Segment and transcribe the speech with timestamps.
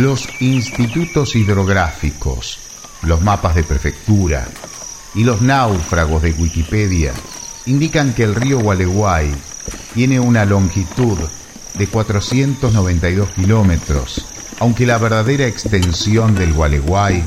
[0.00, 2.58] Los institutos hidrográficos,
[3.02, 4.48] los mapas de prefectura
[5.14, 7.12] y los náufragos de Wikipedia
[7.66, 9.30] indican que el río Gualeguay
[9.92, 11.18] tiene una longitud
[11.74, 14.24] de 492 kilómetros,
[14.58, 17.22] aunque la verdadera extensión del Gualeguay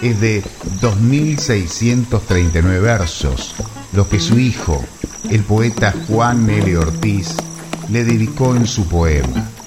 [0.00, 0.42] es de
[0.80, 3.54] 2.639 versos,
[3.92, 4.82] lo que su hijo,
[5.28, 6.74] el poeta Juan L.
[6.78, 7.36] Ortiz,
[7.90, 9.57] le dedicó en su poema.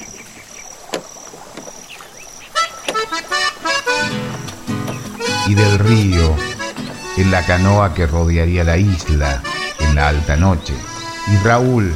[5.52, 6.34] Y del río,
[7.18, 9.44] en la canoa que rodearía la isla
[9.80, 10.74] en la alta noche,
[11.28, 11.92] y Raúl,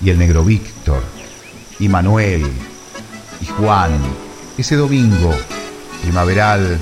[0.00, 1.02] y el negro Víctor,
[1.80, 2.46] y Manuel,
[3.40, 3.90] y Juan,
[4.56, 5.34] ese domingo
[6.00, 6.78] primaveral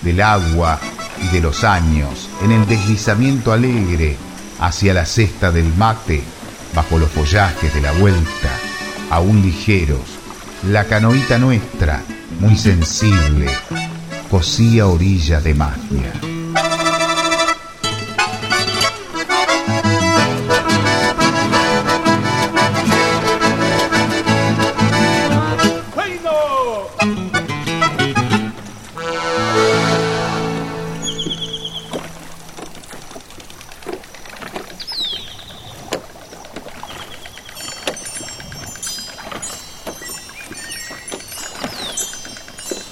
[0.00, 0.80] del agua
[1.22, 4.16] y de los años, en el deslizamiento alegre
[4.58, 6.20] hacia la cesta del mate,
[6.74, 8.50] bajo los follajes de la vuelta,
[9.08, 10.18] aún ligeros,
[10.68, 12.02] la canoita nuestra,
[12.40, 13.46] muy sensible,
[14.30, 16.12] cosía orilla de magia.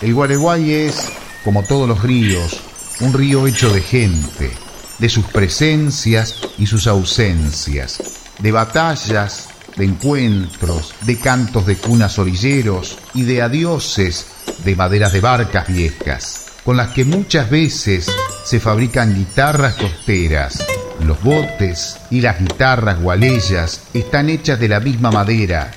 [0.06, 1.15] El Gualeguay es,
[1.46, 2.60] como todos los ríos,
[2.98, 4.50] un río hecho de gente,
[4.98, 8.02] de sus presencias y sus ausencias,
[8.40, 14.26] de batallas, de encuentros, de cantos de cunas orilleros y de adioses
[14.64, 18.10] de maderas de barcas viejas, con las que muchas veces
[18.44, 20.64] se fabrican guitarras costeras.
[20.98, 25.70] Los botes y las guitarras gualeyas están hechas de la misma madera,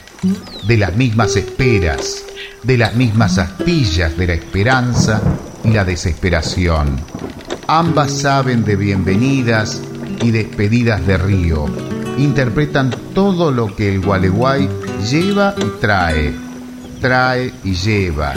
[0.64, 2.24] de las mismas esperas,
[2.64, 5.22] de las mismas astillas de la esperanza
[5.74, 6.98] la desesperación.
[7.68, 9.82] Ambas saben de bienvenidas
[10.24, 11.66] y despedidas de río.
[12.18, 14.68] Interpretan todo lo que el Gualeguay
[15.10, 16.34] lleva y trae,
[17.02, 18.34] trae y lleva.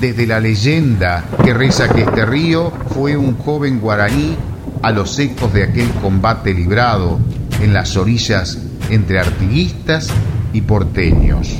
[0.00, 4.36] Desde la leyenda que reza que este río fue un joven guaraní
[4.82, 7.18] a los ecos de aquel combate librado
[7.60, 8.58] en las orillas
[8.90, 10.10] entre artiguistas
[10.54, 11.56] y porteños.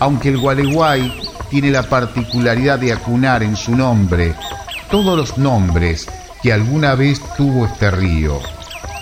[0.00, 1.12] Aunque el Gualeguay
[1.50, 4.34] tiene la particularidad de acunar en su nombre
[4.90, 6.06] todos los nombres
[6.42, 8.38] que alguna vez tuvo este río,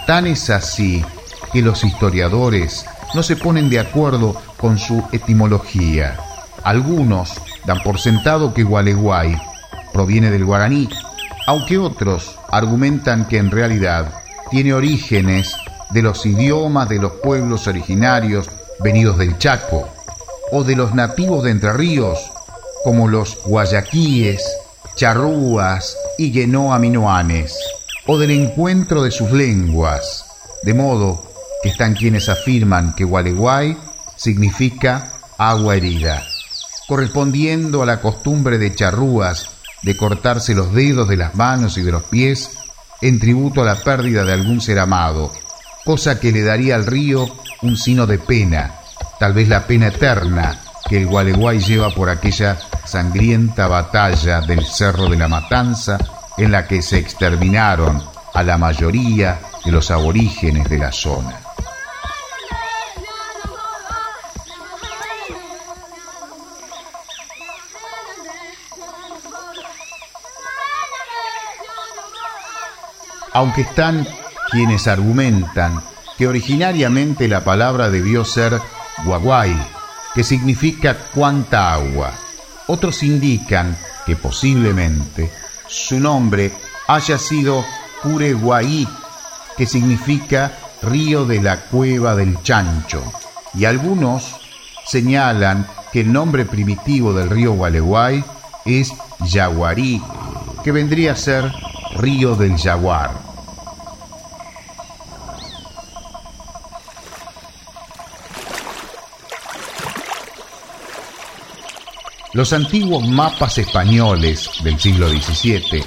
[0.07, 1.05] tan es así
[1.53, 6.17] que los historiadores no se ponen de acuerdo con su etimología.
[6.67, 7.31] Algunos
[7.65, 9.41] dan por sentado que Gualeguay
[9.93, 10.89] proviene del guaraní,
[11.47, 14.13] aunque otros argumentan que en realidad
[14.51, 15.55] tiene orígenes
[15.91, 18.51] de los idiomas de los pueblos originarios
[18.81, 19.89] venidos del Chaco
[20.51, 22.19] o de los nativos de Entre Ríos,
[22.83, 24.43] como los guayaquíes,
[24.97, 27.57] charrúas y guenoaminoanes,
[28.09, 30.25] o del encuentro de sus lenguas,
[30.65, 31.31] de modo
[31.63, 33.77] están quienes afirman que Gualeguay
[34.17, 36.25] significa agua herida,
[36.87, 39.51] correspondiendo a la costumbre de charrúas
[39.83, 42.51] de cortarse los dedos de las manos y de los pies
[43.01, 45.33] en tributo a la pérdida de algún ser amado,
[45.85, 47.29] cosa que le daría al río
[47.63, 48.75] un sino de pena,
[49.21, 55.09] tal vez la pena eterna que el Gualeguay lleva por aquella sangrienta batalla del Cerro
[55.09, 55.99] de la Matanza
[56.39, 58.03] en la que se exterminaron
[58.35, 61.46] a la mayoría de los aborígenes de la zona.
[73.37, 74.09] Aunque están
[74.51, 75.83] quienes argumentan
[76.17, 78.59] que originariamente la palabra debió ser
[79.05, 79.55] guaguay,
[80.15, 82.13] que significa cuánta agua.
[82.67, 85.31] Otros indican que posiblemente
[85.69, 86.51] su nombre
[86.89, 87.63] haya sido
[88.03, 88.89] Cureguaí,
[89.55, 93.03] que significa río de la cueva del chancho,
[93.53, 94.35] y algunos
[94.87, 98.25] señalan que el nombre primitivo del río Gualeguay
[98.65, 100.01] es Yaguarí,
[100.65, 101.53] que vendría a ser
[101.97, 103.11] río del jaguar.
[112.37, 115.83] Los antiguos mapas españoles del siglo XVII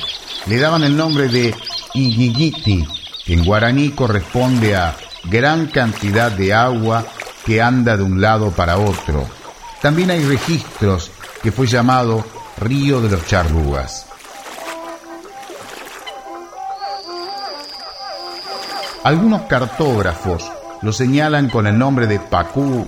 [0.47, 1.53] le daban el nombre de
[1.93, 2.87] Iguiguiti,
[3.23, 7.05] que en guaraní corresponde a gran cantidad de agua
[7.45, 9.29] que anda de un lado para otro.
[9.79, 11.11] También hay registros
[11.43, 12.25] que fue llamado
[12.57, 14.08] Río de los Charrugas.
[19.03, 20.51] Algunos cartógrafos
[20.81, 22.85] lo señalan con el nombre de Pacú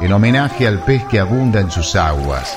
[0.00, 2.56] en homenaje al pez que abunda en sus aguas.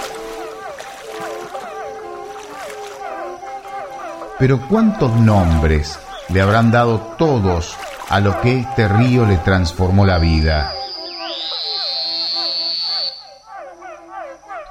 [4.39, 5.99] Pero ¿cuántos nombres
[6.29, 7.77] le habrán dado todos
[8.09, 10.73] a lo que este río le transformó la vida?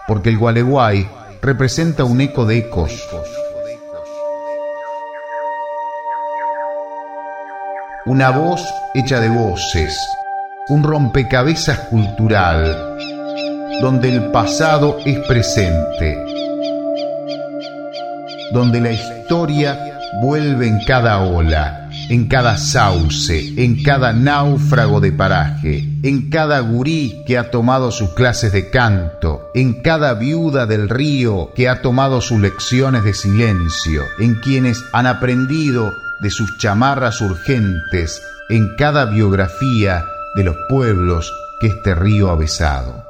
[0.09, 1.09] Porque el Gualeguay
[1.41, 3.09] representa un eco de ecos.
[8.08, 9.94] Una voz hecha de voces,
[10.70, 12.96] un rompecabezas cultural,
[13.82, 16.16] donde el pasado es presente,
[18.50, 25.88] donde la historia vuelve en cada ola, en cada sauce, en cada náufrago de paraje,
[26.02, 31.50] en cada gurí que ha tomado sus clases de canto, en cada viuda del río
[31.55, 38.22] que ha tomado sus lecciones de silencio, en quienes han aprendido de sus chamarras urgentes,
[38.49, 40.04] en cada biografía
[40.34, 43.07] de los pueblos que este río ha besado.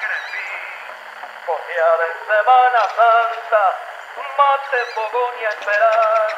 [0.00, 0.60] Crepín.
[1.46, 3.64] Cojeada en Semana Santa,
[4.36, 6.28] mate, fogón y esperar.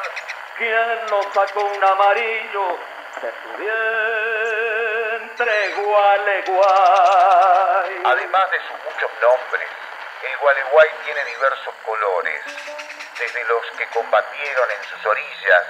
[0.57, 2.77] ¿Quién nos sacó un amarillo
[3.21, 8.01] de su vientre, Gualeguay?
[8.05, 9.67] Además de sus muchos nombres,
[10.23, 12.41] el Gualeguay tiene diversos colores,
[13.17, 15.65] desde los que combatieron en sus orillas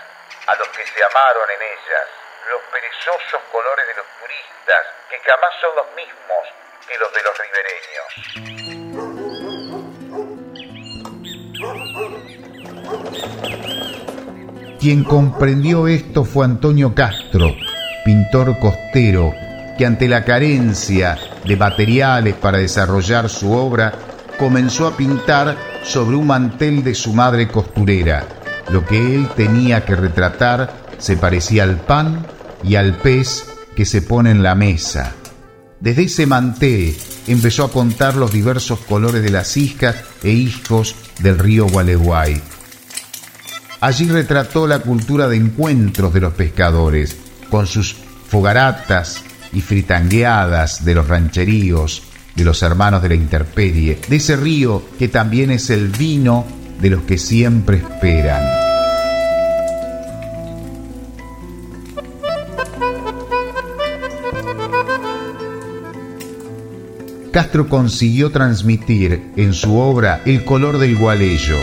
[0.48, 2.07] a los que se amaron en ellas
[2.50, 6.48] los perezosos colores de los turistas, que jamás son los mismos
[6.88, 8.10] que los de los ribereños.
[14.80, 17.56] Quien comprendió esto fue Antonio Castro,
[18.04, 19.33] pintor costero,
[19.78, 23.94] que ante la carencia de materiales para desarrollar su obra,
[24.39, 28.25] comenzó a pintar sobre un mantel de su madre costurera.
[28.69, 32.25] Lo que él tenía que retratar se parecía al pan
[32.63, 33.45] y al pez
[33.75, 35.16] que se pone en la mesa.
[35.81, 36.95] Desde ese manté
[37.25, 42.39] empezó a contar los diversos colores de las iscas e hijos del río Gualeguay.
[43.81, 47.18] Allí retrató la cultura de encuentros de los pescadores,
[47.50, 47.95] con sus
[48.28, 49.24] fogaratas
[49.54, 52.04] y fritangueadas de los rancheríos,
[52.36, 56.45] de los hermanos de la interperie, de ese río que también es el vino
[56.80, 58.62] de los que siempre esperan.
[67.31, 71.56] Castro consiguió transmitir en su obra el color del gualeyo.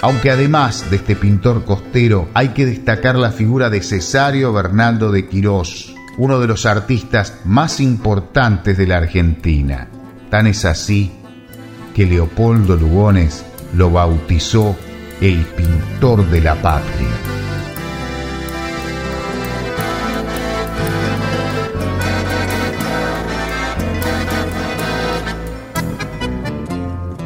[0.00, 5.26] Aunque además de este pintor costero hay que destacar la figura de Cesario Bernaldo de
[5.26, 9.88] Quirós, uno de los artistas más importantes de la Argentina.
[10.30, 11.10] Tan es así
[11.94, 14.76] que Leopoldo Lugones lo bautizó
[15.20, 17.11] el pintor de la patria.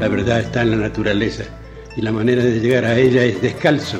[0.06, 1.42] La verdad está en la naturaleza
[1.96, 3.98] y la manera de llegar a ella es descalzo,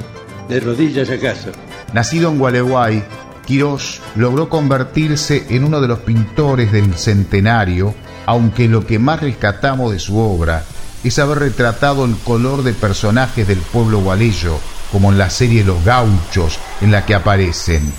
[0.49, 1.51] de rodillas acaso.
[1.93, 3.03] Nacido en Gualeguay,
[3.45, 7.93] Quirós logró convertirse en uno de los pintores del centenario,
[8.25, 10.63] aunque lo que más rescatamos de su obra
[11.03, 14.61] es haber retratado el color de personajes del pueblo gualeyo,
[14.93, 17.93] como en la serie Los Gauchos, en la que aparecen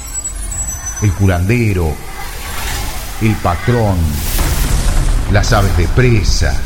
[1.02, 1.94] el curandero,
[3.22, 3.98] el patrón,
[5.34, 6.58] las aves de presa,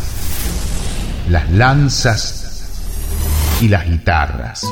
[1.31, 2.67] las lanzas
[3.61, 4.65] y las guitarras.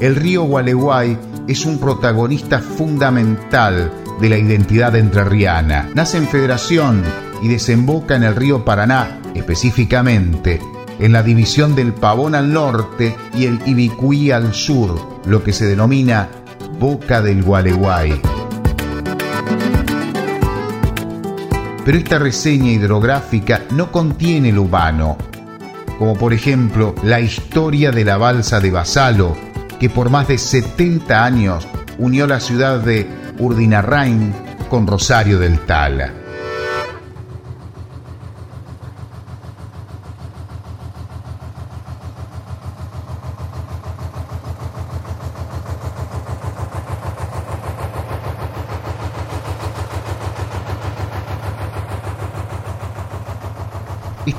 [0.00, 1.18] El río Gualeguay
[1.48, 5.88] es un protagonista fundamental de la identidad entrerriana.
[5.94, 7.02] Nace en Federación
[7.40, 10.60] y desemboca en el río Paraná, específicamente
[10.98, 15.64] en la división del Pavón al norte y el Ibicuí al sur, lo que se
[15.64, 16.28] denomina
[16.78, 18.31] Boca del Gualeguay.
[21.84, 25.16] Pero esta reseña hidrográfica no contiene lo humano,
[25.98, 29.36] como por ejemplo la historia de la balsa de Basalo,
[29.80, 31.66] que por más de 70 años
[31.98, 33.06] unió la ciudad de
[33.38, 34.32] Urdinarrain
[34.68, 36.21] con Rosario del Tala.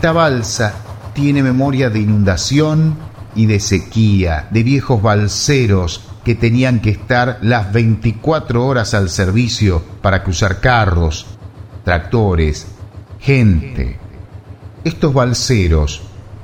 [0.03, 0.73] Esta balsa
[1.13, 2.97] tiene memoria de inundación
[3.35, 9.81] y de sequía, de viejos balseros que tenían que estar las 24 horas al servicio
[10.01, 11.25] para cruzar carros,
[11.85, 12.67] tractores,
[13.17, 13.97] gente.
[14.83, 16.01] Estos balseros,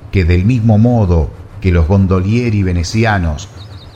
[0.10, 3.50] que del mismo modo que los gondolieri venecianos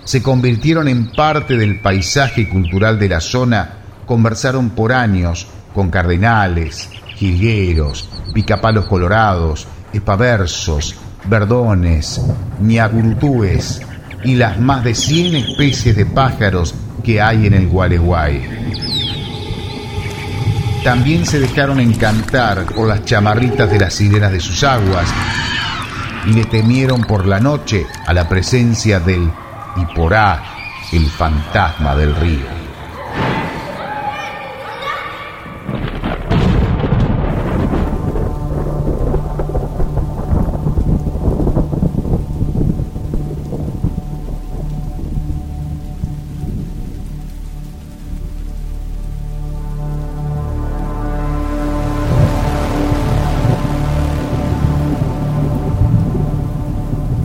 [0.04, 6.90] se convirtieron en parte del paisaje cultural de la zona, conversaron por años con cardenales,
[7.24, 12.22] jilgueros, picapalos colorados, espaversos, verdones,
[12.62, 13.82] ñagurutúes
[14.26, 18.42] y las más de 100 especies de pájaros que hay en el Gualeguay.
[20.84, 25.08] También se dejaron encantar por las chamarritas de las sirenas de sus aguas
[26.26, 29.32] y le temieron por la noche a la presencia del
[29.78, 30.44] Iporá,
[30.92, 32.63] el fantasma del río.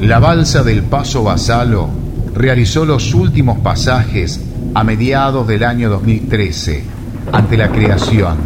[0.08, 1.90] La balsa del Paso Basalo
[2.32, 4.40] realizó los últimos pasajes
[4.72, 6.82] a mediados del año 2013
[7.30, 8.38] ante la creación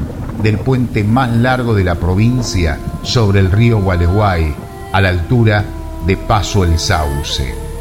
[0.43, 4.53] del puente más largo de la provincia sobre el río Gualeguay
[4.93, 5.65] a la altura
[6.05, 7.72] de Paso el Sauce.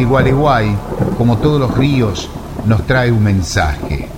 [0.00, 0.74] El Gualeguay,
[1.18, 2.30] como todos los ríos,
[2.64, 4.08] nos trae un mensaje.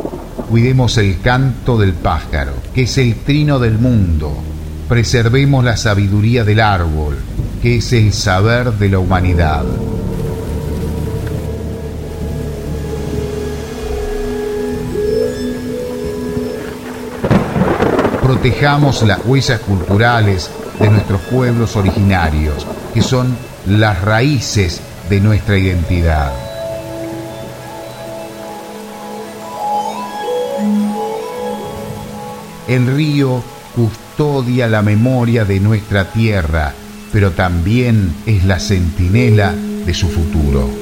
[0.49, 4.33] Cuidemos el canto del pájaro, que es el trino del mundo.
[4.89, 7.19] Preservemos la sabiduría del árbol,
[7.61, 9.65] que es el saber de la humanidad.
[18.23, 20.49] Protejamos las huellas culturales
[20.79, 23.37] de nuestros pueblos originarios, que son
[23.67, 26.33] las raíces de nuestra identidad.
[32.69, 33.43] El río
[33.75, 36.73] custodia la memoria de nuestra tierra,
[37.13, 40.82] pero también es la centinela de su futuro.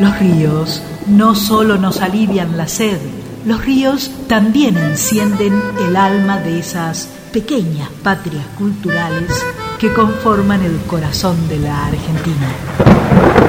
[0.00, 2.98] Los ríos no solo nos alivian la sed,
[3.44, 5.52] los ríos también encienden
[5.86, 9.44] el alma de esas pequeñas patrias culturales
[9.78, 13.39] que conforman el corazón de la Argentina.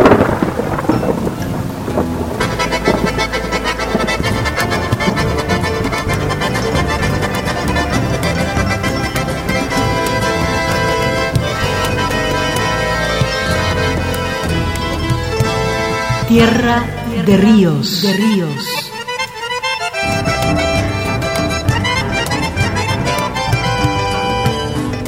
[16.32, 16.86] Tierra
[17.26, 18.92] de ríos, de ríos.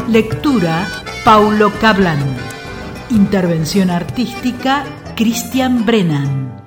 [0.10, 0.86] Lectura
[1.24, 2.20] Paulo Cablan.
[3.10, 4.84] Intervención artística
[5.16, 6.62] Cristian Brennan.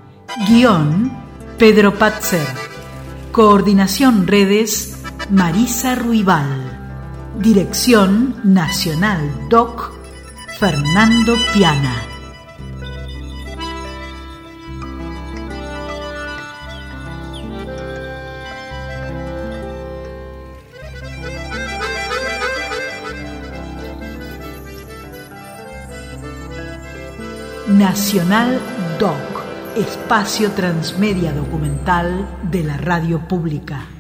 [0.49, 1.13] Guión
[1.59, 2.47] Pedro Patzer.
[3.33, 6.49] Coordinación redes Marisa Ruibal.
[7.39, 9.21] Dirección Nacional
[9.51, 9.93] DOC
[10.59, 12.16] Fernando Piana.
[27.79, 28.59] Nacional
[28.99, 29.45] Doc,
[29.77, 33.96] espacio transmedia documental de la radio pública.